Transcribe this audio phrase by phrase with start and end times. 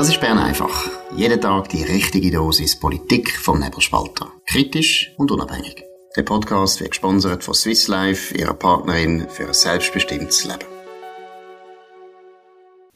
[0.00, 0.88] Das ist Bern einfach.
[1.14, 4.32] Jeden Tag die richtige Dosis Politik vom Nebelspalter.
[4.46, 5.84] Kritisch und unabhängig.
[6.16, 10.64] Der Podcast wird gesponsert von Swiss Life, ihrer Partnerin für ein selbstbestimmtes Leben.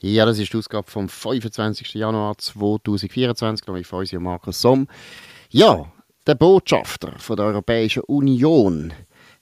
[0.01, 1.93] Ja, das ist die Ausgabe vom 25.
[1.93, 4.89] Januar 2024, glaube ich, von uns Markus Somm.
[5.51, 5.93] Ja,
[6.27, 8.95] der Botschafter von der Europäischen Union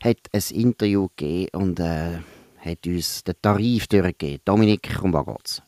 [0.03, 2.19] hat ein Interview gegeben und äh,
[2.59, 4.41] hat uns den Tarif durchgegeben.
[4.45, 5.63] Dominik, um was geht's?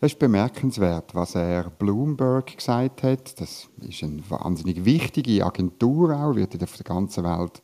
[0.00, 3.40] Das ist bemerkenswert, was er Bloomberg gesagt hat.
[3.40, 7.60] Das ist eine wahnsinnig wichtige Agentur auch, wird auf der ganzen Welt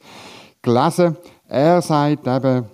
[0.61, 1.16] gelesen.
[1.47, 2.65] Er sagt eben,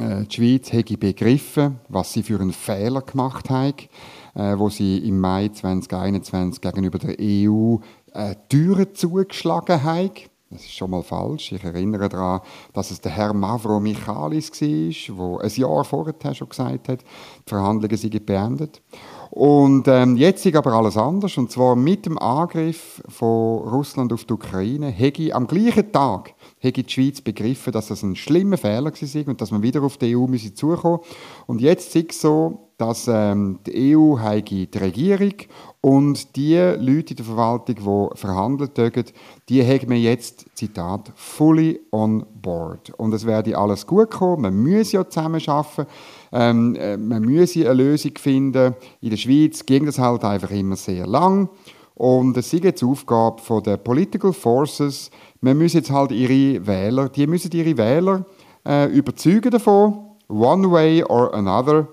[0.00, 3.88] äh, die Schweiz hätte begriffen, was sie für einen Fehler gemacht hat,
[4.34, 7.76] äh, wo sie im Mai 2021 gegenüber der EU
[8.12, 10.29] äh, Türen zugeschlagen hat.
[10.52, 11.52] Das ist schon mal falsch.
[11.52, 12.40] Ich erinnere daran,
[12.72, 17.48] dass es der Herr Mavro Michalis war, der ein Jahr vorher schon gesagt hat, die
[17.48, 18.82] Verhandlungen sind beendet.
[19.30, 21.36] Und ähm, jetzt ist aber alles anders.
[21.36, 26.82] Und zwar mit dem Angriff von Russland auf die Ukraine, hätte am gleichen Tag hätte
[26.82, 30.14] die Schweiz begriffen, dass das ein schlimmer Fehler war und dass man wieder auf die
[30.14, 31.00] EU müsse zukommen.
[31.46, 35.34] Und jetzt ist es so, dass ähm, die EU die Regierung
[35.82, 39.04] und die Leute in der Verwaltung, die verhandelt haben,
[39.48, 42.90] die haben wir jetzt, Zitat, fully on board.
[42.98, 45.86] Und es werde alles gut kommen, man muss ja zusammen arbeiten,
[46.32, 48.74] ähm, äh, man muss eine Lösung finden.
[49.00, 51.50] In der Schweiz ging das halt einfach immer sehr lang.
[51.94, 57.26] Und es ist jetzt Aufgabe der Political Forces, man muss jetzt halt ihre Wähler, die
[57.26, 58.26] müssen ihre Wähler
[58.66, 61.88] äh, überzeugen davon, one way or another,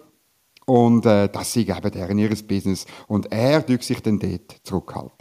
[0.70, 2.86] und äh, das ist eben deren ihres Business.
[3.08, 5.17] Und er tut sich dann dort zurückhalten.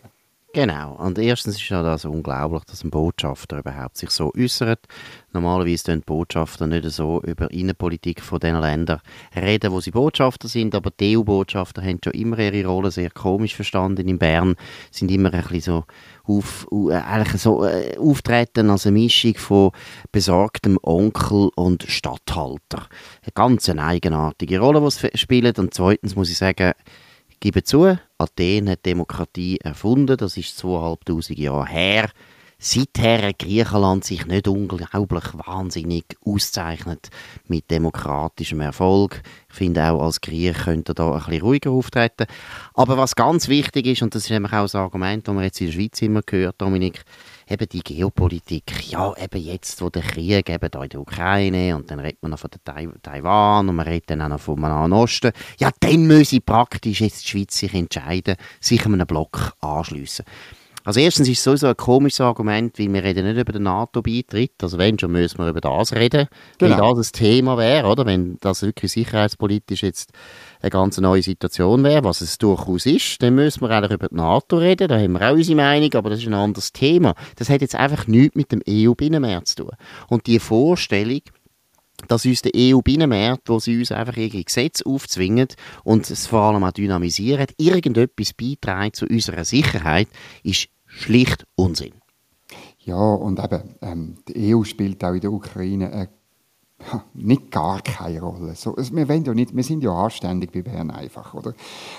[0.57, 0.95] Genau.
[0.95, 4.87] Und erstens ist ja das unglaublich, dass ein Botschafter überhaupt sich so äußert.
[5.35, 9.03] Normalerweise tun Botschafter nicht so über Innenpolitik von den Ländern
[9.35, 13.55] reden, wo sie Botschafter sind, aber die EU-Botschafter haben schon immer ihre Rolle sehr komisch
[13.55, 14.55] verstanden in Bern,
[14.91, 15.85] sind immer ein bisschen so
[16.25, 19.73] auf, äh, eigentlich so äh, auftreten als eine Mischung von
[20.11, 22.89] besorgtem Onkel und Statthalter.
[23.21, 25.53] Eine ganz eine eigenartige Rolle, die sie spielen.
[25.59, 26.73] Und zweitens muss ich sagen,
[27.41, 32.11] gebe zu, Athen hat Demokratie erfunden, das ist zweieinhalbtausend Jahre her.
[32.59, 37.11] Seither hat Griechenland sich nicht unglaublich wahnsinnig auszeichnet
[37.49, 39.23] mit demokratischem Erfolg.
[39.51, 42.27] Ich finde auch als Griech könnte da ein bisschen ruhiger auftreten.
[42.73, 45.61] Aber was ganz wichtig ist, und das ist nämlich auch das Argument, das man jetzt
[45.61, 47.05] in der Schweiz immer gehört, Dominik,
[47.49, 48.91] eben die Geopolitik.
[48.91, 52.33] Ja, eben jetzt, wo der Krieg eben da in der Ukraine und dann redet man
[52.33, 55.33] noch von der Taiwan und man redet dann auch noch vom Nahen Osten.
[55.59, 60.25] Ja, dann müsse praktisch jetzt die Schweiz sich entscheiden, sich einem Block anschliessen.
[60.87, 64.53] Also erstens ist es sowieso ein komisches Argument, weil wir reden nicht über den NATO-Beitritt.
[64.63, 66.79] Also wenn schon, müssen wir über das reden, genau.
[66.79, 68.07] weil das ein Thema wäre, oder?
[68.07, 70.13] Wenn das wirklich sicherheitspolitisch jetzt
[70.63, 74.15] eine ganz neue Situation wäre, was es durchaus ist, dann müssen wir eigentlich über die
[74.15, 74.87] NATO reden.
[74.87, 77.17] Da haben wir auch unsere Meinung, aber das ist ein anderes Thema.
[77.35, 79.73] Das hat jetzt einfach nichts mit dem EU-Binnenmarkt zu tun.
[80.07, 81.23] Und die Vorstellung,
[82.07, 85.49] dass uns der EU-Binnenmarkt, wo sie uns einfach ihre Gesetze aufzwingen
[85.83, 90.07] und es vor allem auch dynamisieren, irgendetwas beiträgt zu unserer Sicherheit,
[90.45, 91.93] ist schlicht Unsinn.
[92.79, 96.09] Ja, und eben, ähm, die EU spielt auch in der Ukraine eine
[97.15, 98.55] nicht gar keine Rolle.
[98.55, 101.55] So, also wir, ja nicht, wir sind ja anständig bei Bern einfach, oder?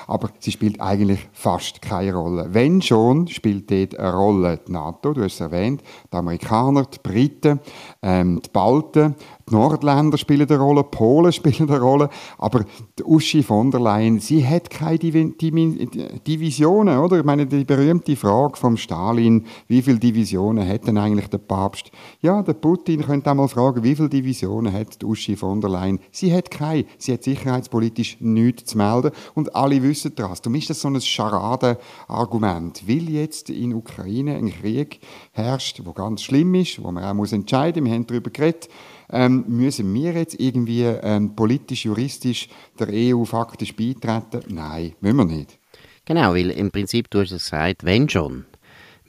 [0.06, 2.47] Aber sie spielt eigentlich fast keine Rolle.
[2.52, 5.81] Wenn schon, spielt dort eine Rolle die NATO, du hast es erwähnt,
[6.12, 7.59] die Amerikaner, die Briten,
[8.02, 9.16] ähm, die Balten,
[9.50, 12.66] die Nordländer spielen eine Rolle, die Polen spielen eine Rolle, aber
[12.97, 17.19] die Uschi von der Leyen, sie hat keine Divisionen, oder?
[17.19, 21.91] Ich meine, die berühmte Frage vom Stalin, wie viele Divisionen hat denn eigentlich der Papst?
[22.22, 26.00] Ja, der Putin könnte einmal fragen, wie viele Divisionen hat die Uschi von der Leyen?
[26.12, 26.85] Sie hat keine.
[26.97, 30.41] Sie hat sicherheitspolitisch nichts zu melden und alle wissen das.
[30.41, 32.88] Darum ist das so ein Scharadenargument.
[32.88, 35.00] Weil jetzt in Ukraine ein Krieg
[35.31, 38.69] herrscht, wo ganz schlimm ist, wo man auch muss entscheiden, wir haben darüber geredet,
[39.12, 44.41] ähm, müssen wir jetzt irgendwie ähm, politisch, juristisch der EU faktisch beitreten?
[44.47, 45.59] Nein, müssen wir nicht.
[46.05, 48.46] Genau, weil im Prinzip, du hast es gesagt, wenn schon,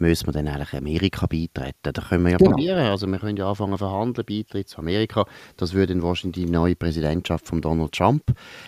[0.00, 1.92] müssen wir dann eigentlich Amerika beitreten.
[1.92, 2.50] Da können wir ja genau.
[2.50, 2.78] probieren.
[2.78, 5.24] Also wir können ja anfangen zu verhandeln, Beitritt zu Amerika.
[5.56, 8.22] Das würde dann wahrscheinlich die neue Präsidentschaft von Donald Trump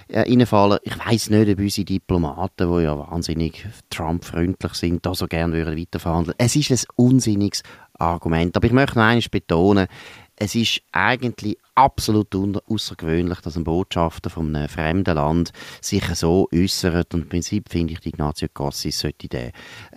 [0.09, 0.79] äh, reinfallen.
[0.83, 5.79] Ich weiß nicht, ob unsere Diplomaten, die ja wahnsinnig Trump-freundlich sind, da so gerne würden
[5.79, 6.35] weiterverhandeln.
[6.39, 7.63] Es ist ein unsinniges
[7.99, 8.57] Argument.
[8.57, 9.87] Aber ich möchte noch eines betonen,
[10.41, 17.15] es ist eigentlich absolut außergewöhnlich, dass ein Botschafter von einem fremden Land sich so äußert.
[17.15, 19.53] Und im Prinzip finde ich, Ignazio Cassis sollte den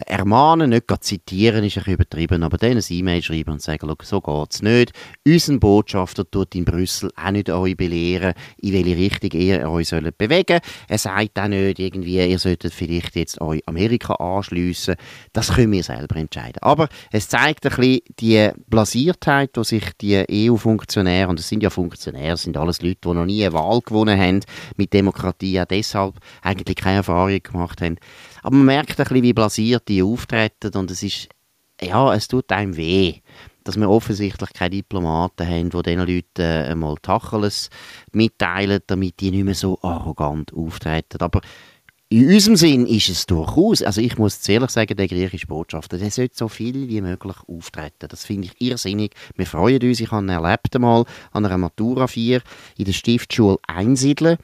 [0.05, 4.21] ermahnen, nicht zitieren, ist ein bisschen übertrieben, aber denen ein E-Mail schreiben und sagen, so
[4.21, 4.93] geht es nicht.
[5.27, 10.17] Unser Botschafter tut in Brüssel auch nicht euch belehren, in welche Richtung ihr euch sollt
[10.17, 14.95] bewegen Er sagt auch nicht irgendwie, ihr solltet vielleicht jetzt euch Amerika anschliessen.
[15.33, 16.61] Das können wir selber entscheiden.
[16.61, 21.69] Aber es zeigt ein bisschen die Blasiertheit, die sich die EU-Funktionäre, und es sind ja
[21.73, 24.39] Funktionäre, sind alles Leute, die noch nie eine Wahl gewonnen haben
[24.77, 27.97] mit Demokratie, auch deshalb eigentlich keine Erfahrung gemacht haben.
[28.41, 31.29] Aber man merkt ein bisschen, wie blasiert die auftreten und es ist,
[31.81, 33.19] ja, es tut einem weh
[33.63, 37.69] dass wir offensichtlich keine Diplomaten haben, die diesen Leuten äh, einmal Tacheles
[38.11, 41.21] mitteilen, damit die nicht mehr so arrogant auftreten.
[41.21, 41.41] Aber
[42.13, 46.11] in unserem Sinn ist es durchaus, also ich muss ehrlich sagen, der griechische Botschafter, der
[46.11, 48.07] sollte so viel wie möglich auftreten.
[48.07, 49.15] Das finde ich irrsinnig.
[49.35, 52.43] Wir freuen uns, ich habe ihn erlebt einmal an einer Matura 4
[52.77, 54.37] in der Stiftschule Einsiedeln.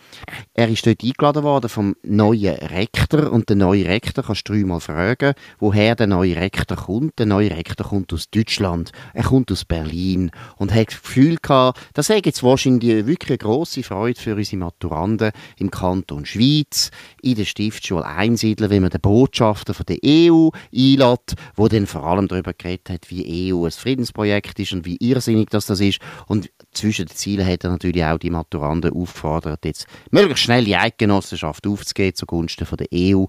[0.55, 4.79] Er ist dort eingeladen worden vom neuen Rektor und der neue Rektor, kannst du dreimal
[4.79, 7.19] fragen, woher der neue Rektor kommt.
[7.19, 11.79] Der neue Rektor kommt aus Deutschland, er kommt aus Berlin und hat das Gefühl gehabt,
[11.93, 16.89] das sei jetzt wahrscheinlich wirklich eine grosse Freude für unsere Maturanden im Kanton Schweiz,
[17.21, 22.05] in der Stiftsschule einsiedeln, wie man den Botschafter von der EU einlädt, wo dann vor
[22.05, 25.99] allem darüber geredet hat, wie EU ein Friedensprojekt ist und wie irrsinnig das, das ist.
[26.27, 30.77] Und zwischen den Zielen hat er natürlich auch die Maturanden aufgefordert, jetzt möglichst schnell die
[30.77, 33.25] Eidgenossenschaft aufzugehen zugunsten von der EU.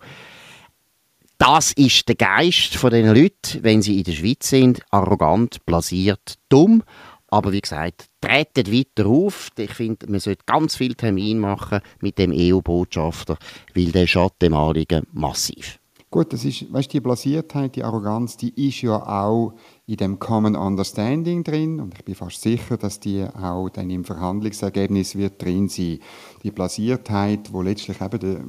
[1.39, 6.35] Das ist der Geist von den Leuten, wenn sie in der Schweiz sind, arrogant, blasiert,
[6.51, 6.85] dumm.
[7.31, 9.51] Aber wie gesagt, tretet weiter auf.
[9.57, 13.39] Ich finde, man sollte ganz viel Termin machen mit dem EU-Botschafter,
[13.75, 15.79] weil der schadet dem Anliegen massiv.
[16.13, 19.55] Gut, das ist, weißt, die Blasiertheit, die Arroganz, die ist ja auch
[19.87, 24.05] in dem Common Understanding drin und ich bin fast sicher, dass die auch dann im
[24.05, 26.01] Verhandlungsergebnis wird drin sein.
[26.43, 28.45] Die Blasiertheit, wo letztlich eben der,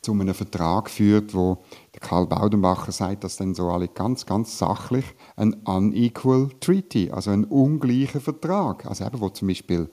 [0.00, 1.58] zu einem Vertrag führt, wo
[1.94, 5.04] der Karl Baudenbacher sagt, dass dann so alle ganz, ganz sachlich
[5.36, 9.90] ein unequal treaty, also ein ungleicher Vertrag, also eben, wo zum Beispiel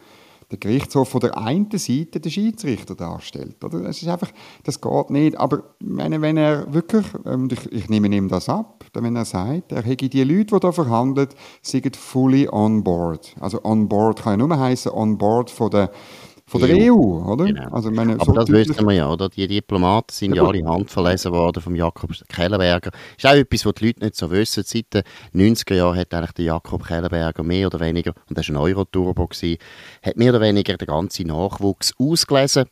[0.51, 3.63] der Gerichtshof von der einen Seite den Schiedsrichter darstellt.
[3.63, 3.81] Oder?
[3.81, 4.31] Das ist einfach,
[4.63, 5.37] das geht nicht.
[5.37, 9.71] Aber meine, wenn er wirklich, ähm, ich, ich, nehme ihm das ab, wenn er sagt,
[9.71, 11.29] er hätte die Leute, die da verhandeln,
[11.61, 13.35] sind fully on board.
[13.39, 15.91] Also on board kann ja nur heißen on board von der
[16.47, 17.45] von der EU, EU oder?
[17.45, 17.69] Genau.
[17.71, 19.29] Also meine, Aber so das wissen wir ja, oder?
[19.29, 22.91] Die Diplomaten sind ja, ja alle handverlesen worden vom Jakob Kellenberger.
[22.91, 24.63] Das ist auch etwas, was die Leute nicht so wissen.
[24.63, 25.03] Seit den
[25.33, 29.27] 90er Jahren hat eigentlich der Jakob Kellenberger mehr oder weniger, und das war ein Euro-Turbo,
[29.27, 32.65] hat mehr oder weniger den ganzen Nachwuchs ausgelesen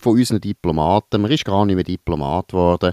[0.00, 1.22] von unseren Diplomaten.
[1.22, 2.92] Man ist gar nicht mehr Diplomat geworden,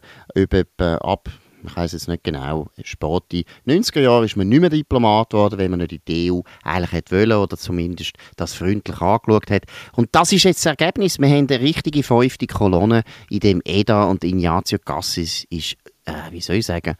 [1.01, 1.29] ab
[1.63, 5.71] ich weiß jetzt nicht genau, späte 90er Jahre ist man nicht mehr Diplomat geworden, wenn
[5.71, 9.63] man nicht in die EU eigentlich hätte wollen oder zumindest das freundlich angeschaut hat.
[9.93, 11.19] Und das ist jetzt das Ergebnis.
[11.19, 15.75] Wir haben eine richtige fünfte Kolonne, in dem Eda und Ignazio Cassis ist,
[16.05, 16.95] äh, wie soll ich sagen,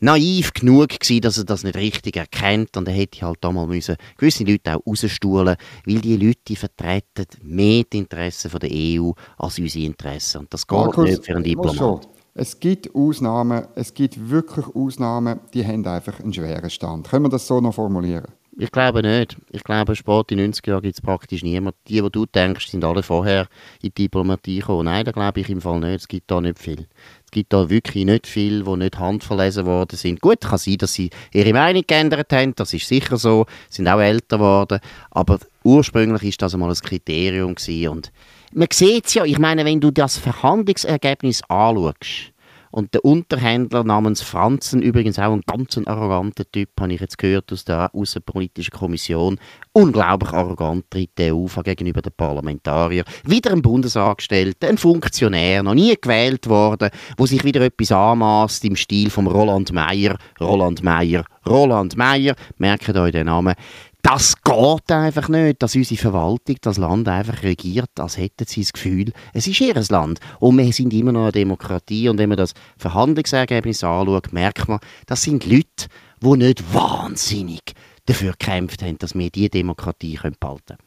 [0.00, 3.66] naiv genug gewesen, dass er das nicht richtig erkennt und er hätte halt da mal
[3.66, 9.58] müssen gewisse Leute auch rausstuhlen, weil die Leute vertreten mehr die Interessen der EU als
[9.58, 12.08] unsere Interessen und das geht Markus, nicht für einen Diplomat.
[12.42, 17.06] Es gibt Ausnahmen, es gibt wirklich Ausnahmen, die haben einfach einen schweren Stand.
[17.06, 18.28] Können wir das so noch formulieren?
[18.56, 19.36] Ich glaube nicht.
[19.50, 21.78] Ich glaube, spät in den 90er Jahren gibt es praktisch niemanden.
[21.86, 23.42] Die, die du denkst, sind alle vorher
[23.82, 24.86] in die Diplomatie gekommen.
[24.86, 26.00] Nein, da glaube ich im Fall nicht.
[26.00, 26.86] Es gibt da nicht viel.
[27.26, 30.22] Es gibt da wirklich nicht viel, die nicht handverlesen worden sind.
[30.22, 32.54] Gut, kann sein, dass sie ihre Meinung geändert haben.
[32.54, 33.44] Das ist sicher so.
[33.68, 34.80] Sie sind auch älter geworden.
[35.10, 37.88] Aber ursprünglich ist das einmal ein Kriterium gewesen.
[37.88, 38.12] Und
[38.52, 42.29] man sieht es ja, ich meine, wenn du das Verhandlungsergebnis anschaust,
[42.70, 47.52] und der Unterhändler namens Franzen, übrigens auch ein ganz arroganter Typ, habe ich jetzt gehört
[47.52, 49.38] aus der Außenpolitischen Kommission,
[49.72, 53.06] unglaublich arrogant tritt der auf gegenüber den Parlamentariern.
[53.24, 58.76] Wieder ein Bundesangestellter, ein Funktionär, noch nie gewählt worden, wo sich wieder etwas anmaßt im
[58.76, 63.54] Stil von Roland Meyer, Roland Meyer, Roland Meyer, merkt euch den Namen.
[64.02, 68.72] Das geht einfach nicht, dass unsere Verwaltung das Land einfach regiert, als hätten sie das
[68.72, 70.20] Gefühl, es ist ihr Land.
[70.38, 72.08] Und wir sind immer noch eine Demokratie.
[72.08, 75.88] Und wenn man das Verhandlungsergebnis anschaut, merkt man, das sind Leute,
[76.22, 77.74] die nicht wahnsinnig
[78.06, 80.78] dafür gekämpft haben, dass wir diese Demokratie behalten können.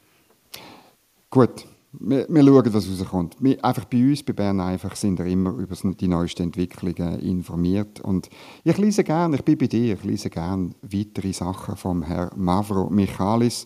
[1.29, 1.65] Gut,
[1.99, 3.35] wir, wir schauen, was rauskommt.
[3.39, 7.99] Wir, einfach bei uns, bei Bern einfach, sind wir immer über die neuesten Entwicklungen informiert.
[8.01, 8.29] Und
[8.63, 12.89] ich lese gerne, ich bin bei dir, ich lese gerne weitere Sachen vom Herrn Mavro
[12.89, 13.65] Michalis.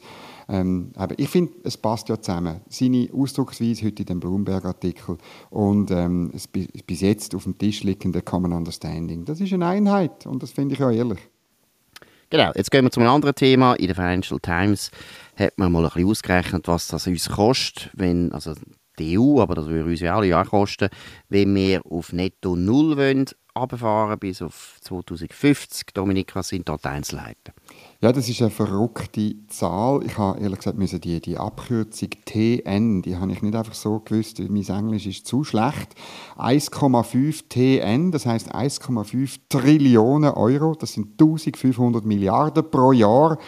[0.50, 2.62] Ähm, ich finde, es passt ja zusammen.
[2.70, 5.18] Seine Ausdrucksweise heute in dem Bloomberg-Artikel
[5.50, 10.26] und ähm, das bis jetzt auf dem Tisch liegende Common Understanding, das ist eine Einheit
[10.26, 11.20] und das finde ich ja ehrlich.
[12.30, 13.74] Genau, jetzt gehen wir zu einem anderen Thema.
[13.76, 14.92] In der Financial Times
[15.38, 18.54] hat man mal ein bisschen ausgerechnet, was das uns kostet, wenn, also
[19.00, 20.90] die EU, aber das würde uns ja alle Jahr kosten,
[21.30, 23.26] wenn wir auf Netto Null wollen,
[23.58, 25.88] runterfahren bis auf 2050.
[25.94, 27.54] Dominik, was sind dort die Einzelheiten?
[28.00, 30.06] Ja, das ist eine verrückte Zahl.
[30.06, 34.00] Ich habe ehrlich gesagt müssen die, die Abkürzung TN, die habe ich nicht einfach so
[34.02, 35.96] gewusst, mein Englisch ist zu schlecht.
[36.38, 43.40] 1,5 TN, das heißt 1,5 Trillionen Euro, das sind 1500 Milliarden pro Jahr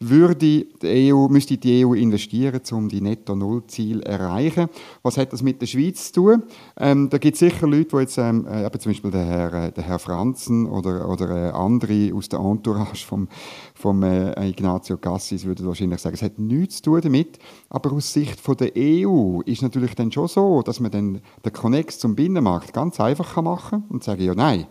[0.00, 4.68] würde die EU, müsste die EU investieren, um die Netto-Null-Ziel zu erreichen.
[5.02, 6.42] Was hat das mit der Schweiz zu tun?
[6.78, 9.72] Ähm, da gibt es sicher Leute, die jetzt, ähm, äh, zum Beispiel der Herr, äh,
[9.72, 13.28] der Herr Franzen oder, oder äh, andere aus der Entourage vom,
[13.74, 17.38] vom äh, Ignazio Cassis würden wahrscheinlich sagen, es hat nichts zu tun damit.
[17.68, 21.52] Aber aus Sicht von der EU ist natürlich dann schon so, dass man dann den
[21.52, 24.66] Connex zum Binnenmarkt ganz einfach machen kann und sagen, ja nein,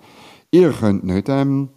[0.52, 1.70] ihr könnt nicht ähm,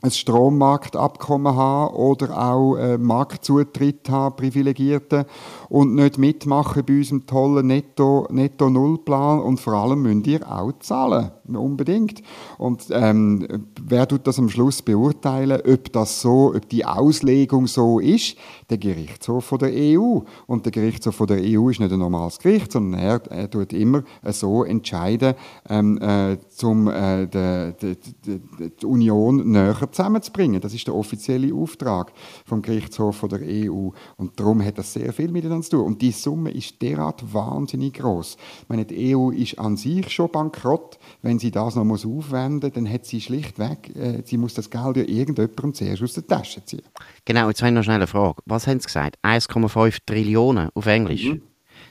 [0.00, 5.26] ein Strommarktabkommen haben oder auch äh, Marktzutritt haben, privilegierte
[5.68, 12.22] und nicht mitmachen bei unserem tollen Netto-Null-Plan und vor allem müsst ihr auch zahlen, unbedingt.
[12.58, 17.98] Und ähm, wer tut das am Schluss beurteilen, ob das so, ob die Auslegung so
[17.98, 18.36] ist?
[18.70, 20.20] Der Gerichtshof von der EU.
[20.46, 23.72] Und der Gerichtshof von der EU ist nicht ein normales Gericht, sondern er, er tut
[23.72, 25.34] immer so entscheiden,
[25.68, 28.40] ähm, äh, um äh, die, die,
[28.80, 30.60] die Union näher zusammenzubringen.
[30.60, 32.12] Das ist der offizielle Auftrag
[32.44, 33.90] vom Gerichtshof von der EU.
[34.16, 35.86] Und darum hat das sehr viel miteinander zu tun.
[35.86, 38.36] Und die Summe ist derart wahnsinnig groß.
[38.62, 40.98] Ich meine, die EU ist an sich schon bankrott.
[41.22, 44.70] Wenn sie das noch muss aufwenden muss, dann hat sie schlichtweg, äh, sie muss das
[44.70, 46.82] Geld ja irgendjemandem zuerst aus der Tasche ziehen.
[47.24, 48.42] Genau, jetzt habe ich noch schnell eine Frage.
[48.46, 49.16] Was haben Sie gesagt?
[49.22, 51.24] 1,5 Trillionen auf Englisch?
[51.24, 51.42] Mhm.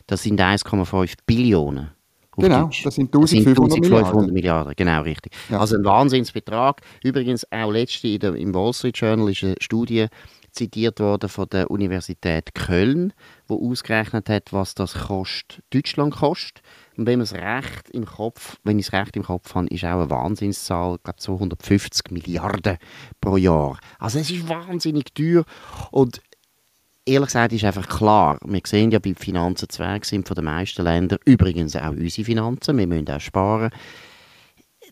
[0.05, 1.96] Das sind 1,5 Billionen.
[2.37, 4.33] Genau, das sind 1500 Milliarden.
[4.33, 4.73] Milliarden.
[4.75, 5.33] Genau, richtig.
[5.49, 5.59] Ja.
[5.59, 6.81] Also ein Wahnsinnsbetrag.
[7.03, 10.07] Übrigens auch letzte im Wall Street Journal ist eine Studie
[10.57, 13.13] zitiert worden von der Universität Köln,
[13.47, 16.61] wo ausgerechnet hat, was das kostet, Deutschland kostet.
[16.97, 19.85] Und wenn man es recht im Kopf, wenn ich es recht im Kopf habe, ist
[19.85, 22.77] auch eine Wahnsinnszahl, ich glaube 250 Milliarden
[23.21, 23.79] pro Jahr.
[23.99, 25.45] Also es ist wahnsinnig teuer
[25.91, 26.21] und
[27.07, 30.83] ehrlich gesagt ist einfach klar, wir sehen ja, die Finanzen Zwerg sind von den meisten
[30.83, 33.71] Ländern, übrigens auch unsere Finanzen, wir müssen auch sparen.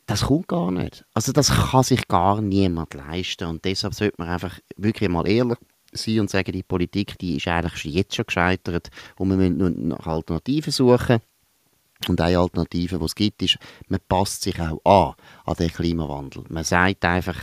[0.05, 1.03] Das kommt gar nicht.
[1.13, 5.57] Also das kann sich gar niemand leisten und deshalb sollte man einfach wirklich mal ehrlich
[5.93, 9.87] sein und sagen, die Politik, die ist eigentlich jetzt schon gescheitert und wir müssen nun
[9.89, 11.19] nach Alternativen suchen.
[12.07, 13.57] Und eine Alternative, die es gibt, ist,
[13.87, 16.43] man passt sich auch an, an den Klimawandel.
[16.49, 17.37] Man sagt einfach,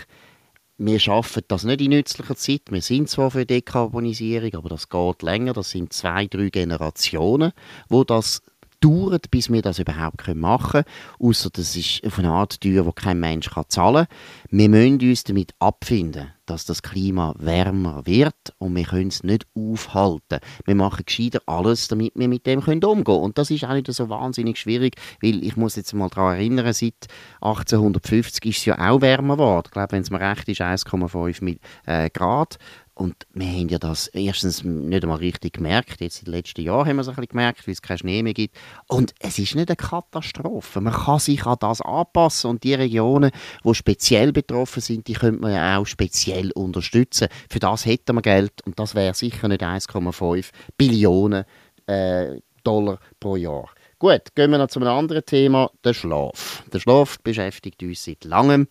[0.84, 2.62] wir schaffen das nicht in nützlicher Zeit.
[2.70, 5.52] Wir sind zwar für Dekarbonisierung, aber das geht länger.
[5.52, 7.52] Das sind zwei, drei Generationen,
[7.88, 8.42] wo das
[8.82, 10.84] dauert, bis wir das überhaupt machen können.
[11.18, 14.16] Außer das ist auf eine Art teuer, die kein Mensch zahlen kann.
[14.50, 19.46] Wir müssen uns damit abfinden, dass das Klima wärmer wird und wir können es nicht
[19.54, 20.40] aufhalten.
[20.64, 23.04] Wir machen gescheiter alles, damit wir mit dem umgehen können.
[23.04, 26.72] Und das ist auch nicht so wahnsinnig schwierig, weil ich muss jetzt mal daran erinnern,
[26.72, 27.06] seit
[27.40, 29.66] 1850 ist es ja auch wärmer geworden.
[29.66, 32.58] Ich glaube, wenn es mir recht ist, 1,5 äh, Grad.
[32.94, 36.00] Und wir haben ja das erstens nicht einmal richtig gemerkt.
[36.00, 38.22] Jetzt in den letzten Jahren haben wir es ein bisschen gemerkt, weil es keinen Schnee
[38.22, 38.54] mehr gibt.
[38.86, 40.80] Und es ist nicht eine Katastrophe.
[40.82, 42.50] Man kann sich an das anpassen.
[42.50, 43.30] Und die Regionen,
[43.64, 47.28] die speziell betroffen sind, die könnte man ja auch speziell unterstützen.
[47.48, 48.60] Für das hätten wir Geld.
[48.66, 51.44] Und das wäre sicher nicht 1,5 Billionen
[51.86, 53.70] äh, Dollar pro Jahr.
[53.98, 56.64] Gut, gehen wir noch zu einem anderen Thema, der Schlaf.
[56.72, 58.66] Der Schlaf beschäftigt uns seit langem.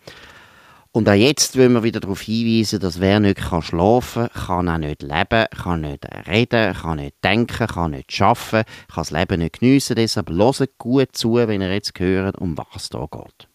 [0.94, 4.78] Und auch jetzt wollen wir wieder darauf hinweisen, dass wer nicht schlafen kann, kann auch
[4.78, 9.60] nicht leben, kann nicht reden, kann nicht denken, kann nicht arbeiten, kann das Leben nicht
[9.62, 9.96] geniessen.
[9.96, 13.48] Deshalb hört gut zu, wenn ihr jetzt hört, um was da geht.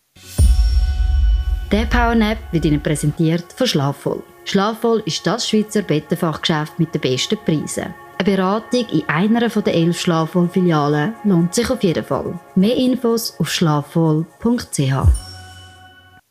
[1.72, 4.22] Der Powernap wird Ihnen präsentiert von Schlafvoll.
[4.46, 7.92] Schlafvoll ist das Schweizer Bettenfachgeschäft mit den besten Preisen.
[8.18, 12.40] Eine Beratung in einer der elf Schlafvoll-Filialen lohnt sich auf jeden Fall.
[12.54, 15.35] Mehr Infos auf schlafvoll.ch.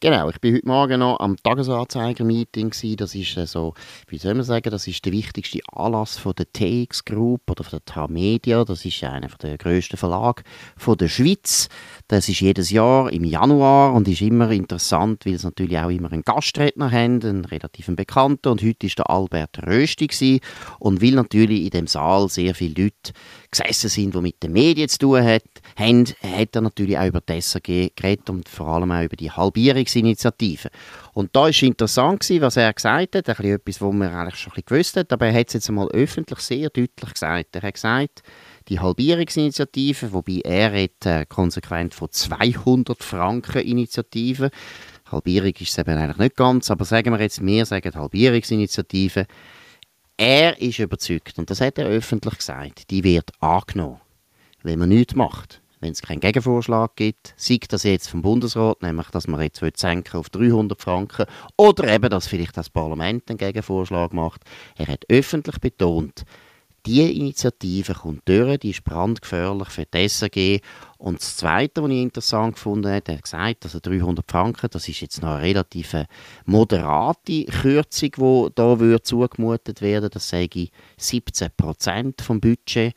[0.02, 2.72] Genau, ich bin heute Morgen noch am Tagesanzeiger-Meeting.
[2.98, 3.74] Das ist äh, so,
[4.10, 7.80] wie soll man sagen, das ist der wichtigste Anlass von der TX Group oder von
[7.80, 8.66] der Tamedia.
[8.66, 10.44] Das ist einer der grössten Verlage
[10.86, 11.70] der Schweiz.
[12.10, 16.12] Das ist jedes Jahr im Januar und ist immer interessant, weil es natürlich auch immer
[16.12, 18.50] einen Gastredner haben, einen relativ bekannten.
[18.50, 20.42] Und heute ist der Albert Rösti
[20.78, 23.14] und weil natürlich in dem Saal sehr viele Leute
[23.58, 25.44] gesessen sind, die mit den Medien zu tun hat,
[25.78, 29.32] haben, hat er natürlich auch über die SRG geredet und vor allem auch über die
[29.32, 30.70] Halbierungsinitiative.
[31.14, 34.40] Und da ist interessant gewesen, was er gesagt hat, ein bisschen etwas, was man eigentlich
[34.40, 37.56] schon ein gewusst hat, aber er hat es jetzt einmal öffentlich sehr deutlich gesagt.
[37.56, 38.24] Er hat gesagt,
[38.68, 44.50] die Halbierungsinitiative, wobei er redet, äh, konsequent von 200 Franken Initiative,
[45.12, 49.28] Halbierung ist es eben eigentlich nicht ganz, aber sagen wir jetzt, wir sagen Halbierungsinitiative.
[50.18, 54.00] Er ist überzeugt, und das hat er öffentlich gesagt, die wird angenommen,
[54.64, 59.08] wenn man nichts macht wenn es keinen Gegenvorschlag gibt, sei das jetzt vom Bundesrat, nämlich
[59.10, 61.26] dass man jetzt senken auf 300 Franken,
[61.58, 64.42] oder eben, dass vielleicht das Parlament einen Gegenvorschlag macht.
[64.78, 66.24] Er hat öffentlich betont,
[66.86, 70.60] diese Initiative kommt durch, die ist brandgefährlich für die SRG.
[70.98, 74.88] Und das Zweite, was ich interessant gefunden habe, er hat gesagt, also 300 Franken, das
[74.88, 75.96] ist jetzt noch eine relativ
[76.46, 80.10] moderate Kürzung, die würde zugemutet werden.
[80.12, 82.96] Das sage 17 Prozent vom Budget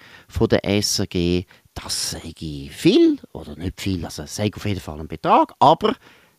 [0.50, 1.44] der SRG
[1.82, 2.32] das sei
[2.70, 5.94] viel oder nicht viel, also es sei auf jeden Fall ein Betrag, aber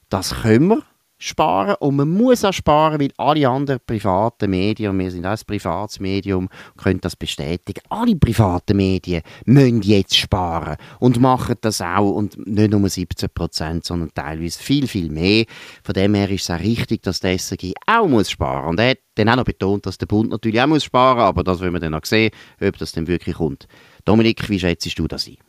[0.10, 0.84] das können wir
[1.20, 5.40] sparen und man muss auch sparen, weil alle anderen privaten Medien, wir sind auch ein
[5.46, 12.12] privates Medium, können das bestätigen, alle privaten Medien müssen jetzt sparen und machen das auch
[12.12, 15.46] und nicht nur 17 Prozent, sondern teilweise viel, viel mehr.
[15.84, 18.92] Von dem her ist es auch richtig, dass der SRG auch muss sparen und er
[18.92, 21.74] hat dann auch noch betont, dass der Bund natürlich auch muss sparen, aber das wollen
[21.74, 23.68] wir dann noch sehen, ob das dann wirklich kommt.
[24.06, 25.49] Dominik, wie schätzt du das ein?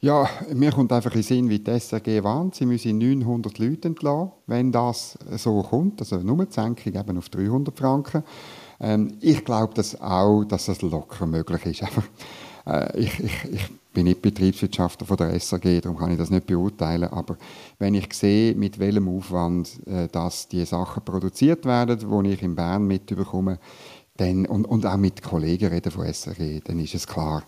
[0.00, 3.88] Ja, mir kommt einfach in den Sinn, wie die SRG warnt, sie müssen 900 Leute
[3.88, 8.22] entlassen, wenn das so kommt, also nur die Senkung eben auf 300 Franken.
[8.80, 11.82] Ähm, ich glaube das auch, dass das locker möglich ist.
[12.64, 16.30] Aber, äh, ich, ich, ich bin nicht Betriebswirtschaftler von der SRG, darum kann ich das
[16.30, 17.10] nicht beurteilen.
[17.10, 17.36] Aber
[17.78, 22.54] wenn ich sehe, mit welchem Aufwand äh, dass die Sachen produziert werden, die ich in
[22.54, 23.58] Bern mitbekomme,
[24.16, 27.44] dann, und, und auch mit Kollegen reden von SRG, dann ist es klar,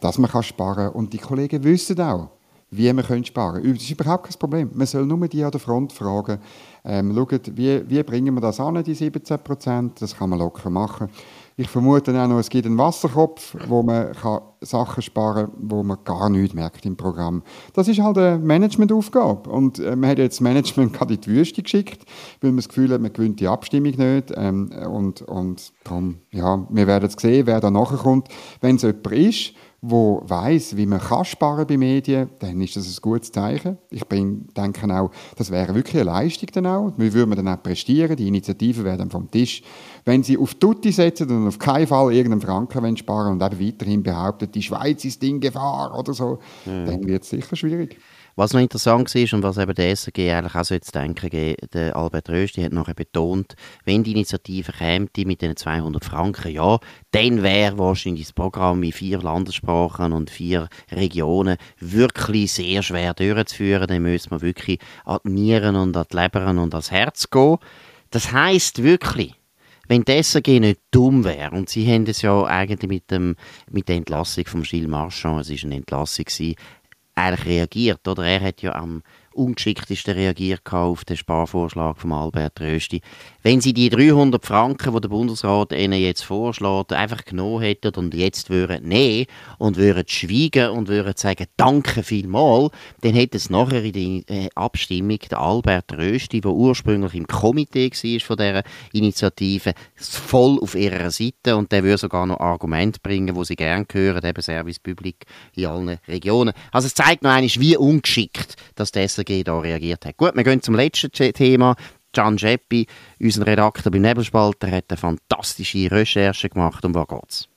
[0.00, 0.92] dass man sparen kann.
[0.92, 2.30] Und die Kollegen wissen auch,
[2.70, 3.74] wie man sparen kann.
[3.74, 4.70] Das ist überhaupt kein Problem.
[4.74, 6.38] Man soll nur die an der Front fragen,
[6.84, 10.00] ähm, schaut, wie, wie bringen wir das an, die 17 Prozent?
[10.00, 11.08] Das kann man locker machen.
[11.60, 15.82] Ich vermute auch noch, es gibt einen Wasserkopf, wo man kann Sachen sparen kann, wo
[15.82, 17.42] man gar nichts merkt im Programm.
[17.72, 19.50] Das ist halt eine Managementaufgabe.
[19.50, 22.04] Und äh, man hat jetzt das Management gerade in die Wüste geschickt,
[22.40, 24.32] weil man das Gefühl hat, man gewinnt die Abstimmung nicht.
[24.36, 28.28] Ähm, und, und darum, ja, wir werden es sehen, wer da nachher kommt.
[28.60, 32.88] Wenn es jemand ist, wo weiß, wie man kann sparen bei Medien, dann ist das
[32.88, 33.78] ein gutes Zeichen.
[33.90, 36.92] Ich bin, denke auch, das wäre wirklich eine Leistung dann auch.
[36.96, 39.62] Wir würden dann auch prestieren, die Initiativen werden vom Tisch.
[40.04, 44.02] Wenn sie auf Tutti setzen und auf keinen Fall irgendeinen Franken sparen und eben weiterhin
[44.02, 46.86] behaupten, die Schweiz ist in Gefahr oder so, mhm.
[46.86, 47.98] dann wird es sicher schwierig.
[48.36, 51.96] Was noch interessant ist und was eben der SRG eigentlich auch so jetzt denken, der
[51.96, 56.78] Albert Rösti hat nachher betont, wenn die Initiative käme mit den 200 Franken, ja,
[57.10, 63.86] dann wäre wahrscheinlich das Programm in vier Landessprachen und vier Regionen wirklich sehr schwer durchzuführen.
[63.88, 67.58] Dann müsste man wirklich an die Nieren und an die Lebern und ans Herz gehen.
[68.10, 69.34] Das heißt wirklich,
[69.88, 73.36] wenn die SRG nicht dumm wäre, und sie haben es ja eigentlich mit, dem,
[73.70, 76.54] mit der Entlassung von Gilles Marchand, es war eine Entlassung, gewesen,
[77.18, 78.06] eigentlich reagiert.
[78.06, 78.24] Oder?
[78.24, 79.02] Er hat ja am
[79.38, 83.00] ungeschicktesten reagiert auf den Sparvorschlag von Albert Rösti.
[83.42, 88.14] Wenn sie die 300 Franken, die der Bundesrat ihnen jetzt vorschlägt, einfach genommen hätten und
[88.14, 89.26] jetzt würden nehmen
[89.58, 92.70] und würden schweigen und würden sagen, danke vielmal,
[93.00, 97.90] dann hätte es nachher in der äh, Abstimmung der Albert Rösti, der ursprünglich im Komitee
[97.90, 103.34] war von dieser Initiative, voll auf ihrer Seite und der würde sogar noch Argumente bringen,
[103.34, 105.24] wo sie gerne hören, eben Service Public
[105.54, 106.52] in allen Regionen.
[106.72, 110.16] Also es zeigt noch einmal, wie ungeschickt dass der SRG da reagiert hat.
[110.16, 111.76] Gut, wir gehen zum letzten Thema.
[112.12, 112.86] Gian Scheppi,
[113.20, 116.84] unser Redakteur beim Nebelspalter, hat eine fantastische Recherche gemacht.
[116.84, 117.48] Um was geht's?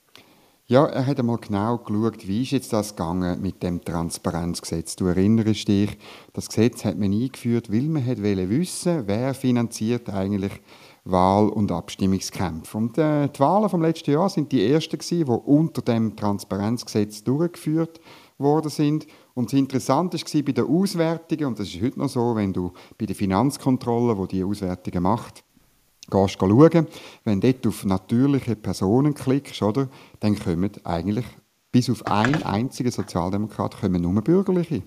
[0.66, 4.96] Ja, er hat einmal genau geschaut, wie ist jetzt das gegangen mit dem Transparenzgesetz.
[4.96, 5.98] Du erinnerst dich,
[6.34, 10.52] das Gesetz hat man eingeführt, weil man hat wissen, wer finanziert eigentlich
[11.04, 12.78] Wahl- und Abstimmungskämpfe.
[12.78, 17.24] Und äh, die Wahlen vom letzten Jahr sind die ersten gewesen, die unter dem Transparenzgesetz
[17.24, 18.00] durchgeführt
[18.38, 19.06] worden sind.
[19.34, 22.72] Und das Interessante war bei den Auswertungen, und das ist heute noch so, wenn du
[22.98, 25.42] bei der Finanzkontrolle, wo die Auswertungen macht,
[26.10, 26.86] gehst schauen,
[27.24, 29.88] wenn du dort auf natürliche Personen klickst, oder,
[30.20, 31.24] dann kommen eigentlich
[31.72, 34.82] bis auf einen einzigen Sozialdemokrat kommen nur Bürgerliche.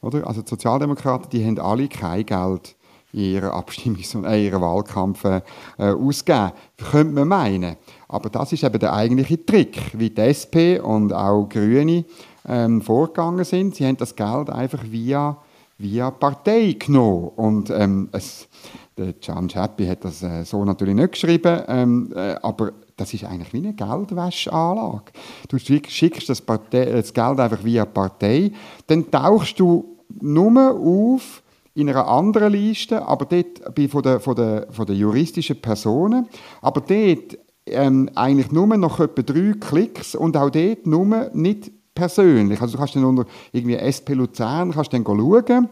[0.00, 0.26] Oder?
[0.26, 2.76] Also die Sozialdemokraten die haben alle kein Geld
[3.12, 5.42] in ihren Abstimmungs- und äh, ihren Wahlkampf äh,
[5.78, 6.50] ausgeben.
[6.90, 7.76] Könnte man meinen.
[8.08, 12.04] Aber das ist eben der eigentliche Trick, wie die SP und auch Grüne
[12.46, 13.74] ähm, vorgegangen sind.
[13.74, 15.36] Sie haben das Geld einfach via,
[15.78, 17.28] via Partei genommen.
[17.36, 18.48] Und ähm, es,
[18.96, 23.24] der Can Chappy hat das äh, so natürlich nicht geschrieben, ähm, äh, aber das ist
[23.24, 25.12] eigentlich wie eine Geldwäscheanlage.
[25.48, 28.52] Du schickst das, Partei, das Geld einfach via Partei,
[28.86, 31.42] dann tauchst du nur auf
[31.74, 36.28] in einer anderen Liste, aber dort von den, von den, von den juristischen Personen,
[36.62, 42.60] aber dort ähm, eigentlich nur noch etwa drei Klicks und auch dort nur nicht persönlich.
[42.60, 45.68] Also du kannst dann unter irgendwie SP Luzern kannst dann schauen,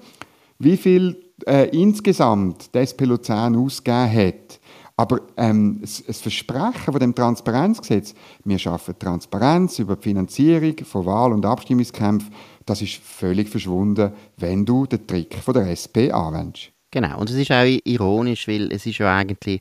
[0.58, 4.60] wie viel äh, insgesamt das SP Luzern ausgegeben hat.
[4.96, 11.06] Aber ähm, das, das Versprechen von dem Transparenzgesetz, wir schaffen Transparenz über die Finanzierung von
[11.06, 12.32] Wahl- und Abstimmungskämpfen,
[12.66, 16.70] das ist völlig verschwunden, wenn du den Trick von der SP anwendest.
[16.90, 19.60] Genau, und es ist auch ironisch, weil es ist ja eigentlich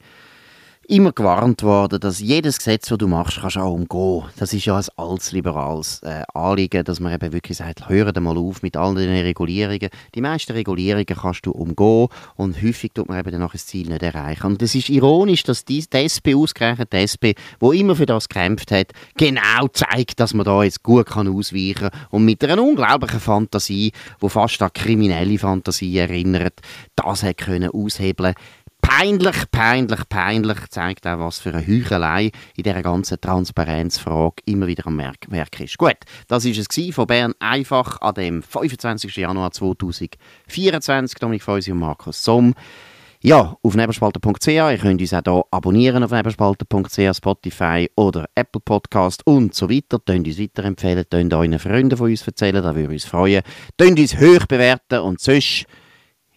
[0.92, 4.30] immer gewarnt worden, dass jedes Gesetz, das du machst, kannst auch umgehen.
[4.36, 8.38] Das ist ja ein altes liberales äh, Anliegen, dass man eben wirklich sagt, hör mal
[8.38, 9.90] auf mit all den Regulierungen.
[10.14, 14.04] Die meisten Regulierungen kannst du umgehen und häufig tut man eben dann das Ziel nicht
[14.04, 14.48] erreichen.
[14.48, 17.26] Und es ist ironisch, dass die, die SP ausgerechnet, die SP,
[17.62, 21.90] wo immer für das gekämpft hat, genau zeigt, dass man da jetzt gut kann ausweichen
[21.90, 26.60] kann und mit einer unglaublichen Fantasie, wo fast an kriminelle Fantasie erinnert,
[26.98, 28.34] das hat können aushebeln
[28.82, 34.88] peinlich, peinlich, peinlich zeigt auch, was für eine Heuchelei in dieser ganzen Transparenzfrage immer wieder
[34.88, 35.78] am Werk ist.
[35.78, 39.16] Gut, das war es von Bern einfach an dem 25.
[39.16, 41.20] Januar 2024.
[41.20, 42.54] Dominik Feusi und Markus Somm.
[43.24, 44.48] Ja, auf neberspalter.ch.
[44.48, 50.00] Ihr könnt uns auch hier abonnieren auf neberspalter.ch, Spotify oder Apple Podcast und so weiter.
[50.04, 53.44] Könnt uns weiterempfehlen, könnt euren Freunden von uns erzählen, das würde uns freuen.
[53.78, 55.66] Könnt uns hoch bewerten und sonst,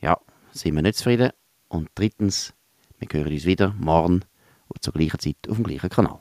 [0.02, 0.18] ja,
[0.52, 1.30] sind wir nicht zufrieden
[1.74, 2.52] und drittens,
[2.98, 4.22] wir hören uns wieder morgen
[4.68, 6.20] und zur gleichen Zeit auf dem gleichen Kanal.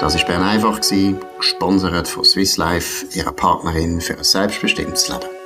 [0.00, 0.80] Das war Bern einfach,
[1.38, 5.37] gesponsert von Swiss Life, ihrer Partnerin für ein selbstbestimmtes Leben.